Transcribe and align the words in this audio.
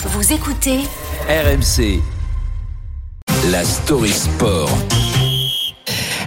Vous 0.00 0.32
écoutez 0.32 0.78
RMC. 1.28 2.00
La 3.50 3.64
story 3.64 4.10
sport. 4.10 4.70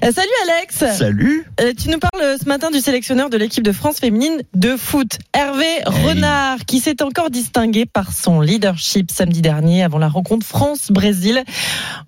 Euh, 0.03 0.11
salut 0.11 0.27
Alex. 0.49 0.97
Salut. 0.97 1.45
Euh, 1.61 1.71
tu 1.77 1.89
nous 1.89 1.97
parles 1.97 2.37
ce 2.37 2.45
matin 2.49 2.69
du 2.69 2.81
sélectionneur 2.81 3.29
de 3.29 3.37
l'équipe 3.37 3.63
de 3.63 3.71
France 3.71 3.99
féminine 3.99 4.41
de 4.53 4.75
foot, 4.75 5.19
Hervé 5.33 5.79
Renard, 5.85 6.65
qui 6.65 6.79
s'est 6.79 7.01
encore 7.01 7.29
distingué 7.29 7.85
par 7.85 8.11
son 8.11 8.41
leadership 8.41 9.09
samedi 9.09 9.41
dernier 9.41 9.83
avant 9.83 9.99
la 9.99 10.09
rencontre 10.09 10.45
France-Brésil 10.45 11.45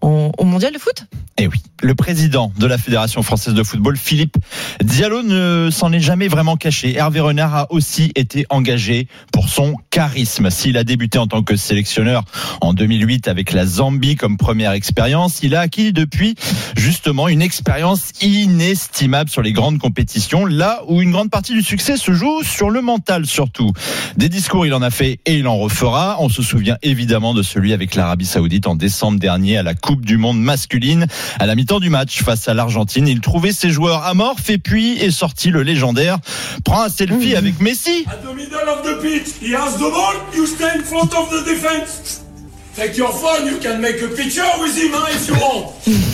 au, 0.02 0.32
au 0.38 0.44
mondial 0.44 0.74
de 0.74 0.80
foot. 0.80 1.06
Eh 1.38 1.48
oui, 1.48 1.64
le 1.84 1.96
président 1.96 2.52
de 2.58 2.66
la 2.66 2.78
Fédération 2.78 3.22
française 3.24 3.54
de 3.54 3.64
football, 3.64 3.98
Philippe 3.98 4.38
Diallo, 4.82 5.22
ne 5.22 5.70
s'en 5.70 5.92
est 5.92 6.00
jamais 6.00 6.30
vraiment 6.30 6.56
caché. 6.56 6.96
Hervé 6.96 7.20
Renard 7.20 7.56
a 7.56 7.72
aussi 7.72 8.12
été 8.16 8.46
engagé 8.50 9.08
pour 9.32 9.50
son 9.50 9.76
charisme. 9.90 10.50
S'il 10.50 10.78
a 10.78 10.84
débuté 10.84 11.20
en 11.20 11.28
tant 11.28 11.44
que 11.44 11.56
sélectionneur 11.56 12.24
en 12.62 12.74
2008 12.74 13.28
avec 13.28 13.52
la 13.52 13.66
Zambie 13.66 14.16
comme 14.16 14.38
première 14.38 14.72
expérience, 14.72 15.44
il 15.44 15.56
a 15.56 15.60
acquis 15.60 15.92
depuis 15.92 16.36
justement 16.76 17.28
une 17.28 17.42
expérience 17.42 18.12
inestimable 18.22 19.30
sur 19.30 19.42
les 19.42 19.54
grandes 19.54 19.80
compétitions, 19.80 20.46
là 20.46 20.82
où 20.88 21.02
une 21.02 21.12
grande 21.12 21.30
partie 21.30 21.54
du 21.54 21.64
succès 21.64 21.98
se 21.98 22.14
joue 22.14 22.44
sur 22.44 22.70
le 22.70 22.82
mental 22.82 23.26
surtout. 23.26 23.72
Des 24.18 24.30
discours, 24.30 24.66
il 24.66 24.74
en 24.74 24.82
a 24.82 24.90
fait 24.90 25.20
et 25.26 25.36
il 25.36 25.48
en 25.48 25.58
refera. 25.58 26.18
On 26.20 26.30
se 26.30 26.42
souvient 26.42 26.78
évidemment 26.82 27.34
de 27.34 27.44
celui 27.44 27.74
avec 27.74 27.96
l'Arabie 27.96 28.26
Saoudite 28.26 28.68
en 28.68 28.76
décembre 28.76 29.20
dernier 29.20 29.58
à 29.58 29.64
la 29.64 29.74
Coupe 29.74 30.06
du 30.06 30.18
Monde 30.18 30.40
masculine. 30.40 31.08
À 31.40 31.46
la 31.46 31.56
mi-temps 31.56 31.80
du 31.80 31.90
match 31.90 32.22
face 32.24 32.48
à 32.48 32.54
l'Argentine, 32.54 33.08
il 33.08 33.22
trouvait 33.22 33.52
ses 33.52 33.70
joueurs 33.70 34.04
amorphes 34.04 34.50
et 34.50 34.58
puis 34.58 34.98
est 34.98 35.12
sorti 35.12 35.50
le 35.50 35.64
légendaire. 35.64 36.20
Prends 36.64 36.84
un 36.84 36.90
selfie 36.90 37.36
avec 37.36 37.60
Messi. 37.60 38.06
Take 42.76 42.98
your 42.98 43.14
phone, 43.14 43.46
you 43.46 43.60
can 43.60 43.80
make 43.82 44.02
a 44.02 44.08
picture 44.08 44.44
with 44.60 44.76
him 44.76 44.94
you. 45.28 46.13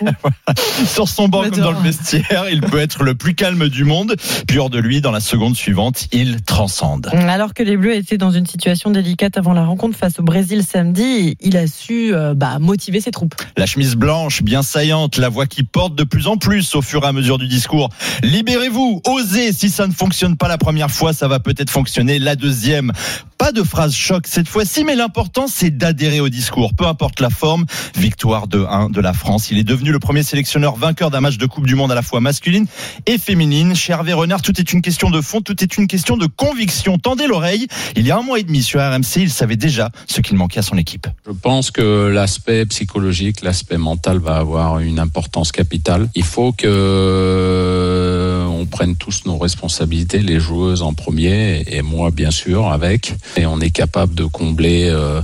Sur 0.86 1.08
son 1.08 1.28
banc 1.28 1.42
comme 1.50 1.60
dans 1.60 1.72
le 1.72 1.80
vestiaire, 1.80 2.46
il 2.50 2.60
peut 2.60 2.78
être 2.78 3.04
le 3.04 3.14
plus 3.14 3.34
calme 3.34 3.68
du 3.68 3.84
monde. 3.84 4.14
Puis 4.46 4.58
hors 4.58 4.70
de 4.70 4.78
lui, 4.78 5.00
dans 5.00 5.10
la 5.10 5.20
seconde 5.20 5.56
suivante, 5.56 6.06
il 6.12 6.42
transcende. 6.42 7.10
Alors 7.12 7.54
que 7.54 7.62
les 7.62 7.76
Bleus 7.76 7.94
étaient 7.94 8.18
dans 8.18 8.30
une 8.30 8.46
situation 8.46 8.90
délicate 8.90 9.36
avant 9.36 9.52
la 9.52 9.64
rencontre 9.64 9.96
face 9.96 10.18
au 10.18 10.22
Brésil 10.22 10.64
samedi, 10.64 11.36
il 11.40 11.56
a 11.56 11.66
su 11.66 12.14
euh, 12.14 12.34
bah, 12.34 12.58
motiver 12.58 13.00
ses 13.00 13.10
troupes. 13.10 13.34
La 13.56 13.66
chemise 13.66 13.96
blanche, 13.96 14.42
bien 14.42 14.62
saillante, 14.62 15.16
la 15.16 15.28
voix 15.28 15.46
qui 15.46 15.62
porte 15.62 15.94
de 15.94 16.04
plus 16.04 16.26
en 16.26 16.36
plus 16.36 16.74
au 16.74 16.82
fur 16.82 17.04
et 17.04 17.06
à 17.06 17.12
mesure 17.12 17.38
du 17.38 17.48
discours. 17.48 17.88
Libérez-vous, 18.22 19.02
osez. 19.06 19.52
Si 19.52 19.70
ça 19.70 19.86
ne 19.86 19.92
fonctionne 19.92 20.36
pas 20.36 20.48
la 20.48 20.58
première 20.58 20.90
fois, 20.90 21.12
ça 21.12 21.28
va 21.28 21.40
peut-être 21.40 21.70
fonctionner 21.70 22.18
la 22.18 22.36
deuxième. 22.36 22.92
Pas 23.38 23.52
de 23.52 23.62
phrase 23.62 23.94
choc 23.94 24.26
cette 24.26 24.48
fois-ci, 24.48 24.84
mais 24.84 24.94
l'important 24.94 25.46
c'est 25.46 25.70
d'adhérer 25.70 26.20
au 26.20 26.28
discours, 26.28 26.74
peu 26.74 26.86
importe 26.86 27.20
la 27.20 27.30
forme. 27.30 27.64
Victoire 27.96 28.48
de 28.48 28.64
1 28.64 28.90
de 28.90 29.00
la 29.00 29.12
France. 29.12 29.50
Il 29.50 29.58
est 29.58 29.64
devenu 29.64 29.89
le 29.90 29.98
premier 29.98 30.22
sélectionneur 30.22 30.76
vainqueur 30.76 31.10
d'un 31.10 31.20
match 31.20 31.38
de 31.38 31.46
Coupe 31.46 31.66
du 31.66 31.74
Monde 31.74 31.92
à 31.92 31.94
la 31.94 32.02
fois 32.02 32.20
masculine 32.20 32.66
et 33.06 33.18
féminine. 33.18 33.74
Chez 33.74 33.92
Hervé 33.92 34.12
Renard, 34.12 34.42
tout 34.42 34.58
est 34.58 34.72
une 34.72 34.82
question 34.82 35.10
de 35.10 35.20
fond, 35.20 35.40
tout 35.40 35.62
est 35.62 35.76
une 35.76 35.86
question 35.86 36.16
de 36.16 36.26
conviction. 36.26 36.98
Tendez 36.98 37.26
l'oreille. 37.26 37.66
Il 37.96 38.06
y 38.06 38.10
a 38.10 38.18
un 38.18 38.22
mois 38.22 38.38
et 38.38 38.42
demi 38.42 38.62
sur 38.62 38.80
RMC, 38.80 39.16
il 39.16 39.30
savait 39.30 39.56
déjà 39.56 39.90
ce 40.06 40.20
qu'il 40.20 40.36
manquait 40.36 40.60
à 40.60 40.62
son 40.62 40.76
équipe. 40.76 41.06
Je 41.26 41.32
pense 41.32 41.70
que 41.70 42.08
l'aspect 42.08 42.66
psychologique, 42.66 43.42
l'aspect 43.42 43.78
mental 43.78 44.18
va 44.18 44.36
avoir 44.36 44.78
une 44.80 44.98
importance 44.98 45.52
capitale. 45.52 46.08
Il 46.14 46.24
faut 46.24 46.52
que 46.52 48.46
on 48.48 48.66
prenne 48.66 48.96
tous 48.96 49.22
nos 49.26 49.38
responsabilités, 49.38 50.18
les 50.18 50.38
joueuses 50.38 50.82
en 50.82 50.92
premier 50.92 51.64
et 51.66 51.82
moi 51.82 52.10
bien 52.10 52.30
sûr 52.30 52.68
avec. 52.68 53.14
Et 53.36 53.46
on 53.46 53.60
est 53.60 53.70
capable 53.70 54.14
de 54.14 54.24
combler 54.24 54.88
euh, 54.90 55.20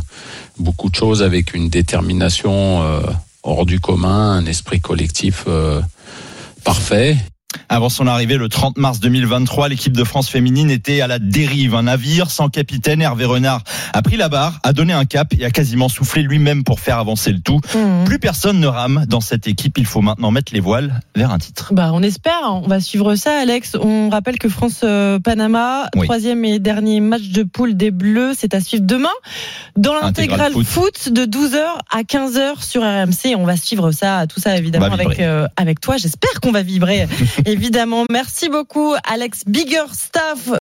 beaucoup 0.59 0.89
de 0.89 0.95
choses 0.95 1.23
avec 1.23 1.55
une 1.55 1.69
détermination 1.69 2.83
euh, 2.83 3.01
hors 3.47 3.65
du 3.65 3.81
commun, 3.81 4.33
un 4.33 4.47
esprit 4.47 4.81
collectif 4.81 5.45
euh, 5.47 5.81
parfait. 6.65 7.17
Avant 7.69 7.89
son 7.89 8.07
arrivée 8.07 8.37
le 8.37 8.49
30 8.49 8.77
mars 8.77 9.01
2023, 9.01 9.69
l'équipe 9.69 9.93
de 9.97 10.05
France 10.05 10.29
féminine 10.29 10.71
était 10.71 11.01
à 11.01 11.07
la 11.07 11.19
dérive. 11.19 11.75
Un 11.75 11.85
navire 11.85 12.31
sans 12.31 12.49
capitaine, 12.49 13.01
Hervé 13.03 13.25
Renard 13.25 13.63
a 13.93 14.03
pris 14.03 14.17
la 14.17 14.29
barre, 14.29 14.61
a 14.63 14.73
donné 14.73 14.93
un 14.93 15.05
cap 15.05 15.33
et 15.39 15.45
a 15.45 15.51
quasiment 15.51 15.89
soufflé 15.89 16.23
lui-même 16.23 16.65
pour 16.65 16.81
faire 16.81 16.99
avancer 16.99 17.33
le 17.33 17.41
tout. 17.41 17.61
Mmh. 17.75 18.05
Plus 18.05 18.19
personne 18.19 18.61
ne 18.61 18.67
rame 18.67 19.05
dans 19.09 19.21
cette 19.21 19.47
équipe. 19.49 19.79
Il 19.79 19.87
faut 19.87 20.01
maintenant 20.01 20.31
mettre 20.31 20.53
les 20.53 20.61
voiles 20.61 21.01
vers 21.17 21.31
un 21.31 21.39
titre. 21.39 21.73
Bah, 21.73 21.91
on 21.93 22.03
espère, 22.03 22.41
on 22.47 22.67
va 22.69 22.81
suivre 22.81 23.15
ça, 23.15 23.39
Alex. 23.41 23.77
On 23.81 24.11
rappelle 24.11 24.39
que 24.39 24.49
France-Panama, 24.49 25.89
Oui. 25.97 26.05
troisième 26.07 26.45
et 26.45 26.59
dernier 26.59 27.01
match 27.01 27.29
de 27.29 27.43
poule 27.43 27.77
des 27.77 27.91
Bleus, 27.91 28.35
c'est 28.39 28.55
à 28.55 28.61
suivre 28.61 28.85
demain 28.85 29.09
dans 29.77 29.95
Intégral 30.03 30.53
l'intégral 30.53 30.53
foot. 30.53 30.67
foot. 30.67 31.13
de 31.13 31.25
12h 31.25 31.59
à 31.91 32.03
15h 32.03 32.63
sur 32.63 32.83
RMC. 32.83 33.35
On 33.37 33.45
va 33.45 33.57
suivre 33.57 33.91
ça, 33.93 34.27
tout 34.27 34.41
ça 34.41 34.57
évidemment 34.57 34.87
avec, 34.87 35.21
euh, 35.21 35.47
avec 35.57 35.81
toi. 35.81 35.97
J'espère 35.97 36.41
qu'on 36.41 36.53
va 36.53 36.63
vibrer, 36.63 37.07
évidemment. 37.47 38.05
Merci 38.11 38.49
beaucoup, 38.49 38.95
Alex 39.05 39.45
Biggerstaff. 39.47 40.49